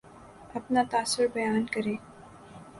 [0.55, 1.97] اپنا تاثر بیان کریں